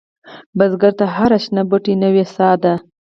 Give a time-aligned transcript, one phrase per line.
[0.57, 2.73] بزګر ته هره شنه بوټۍ نوې سا ده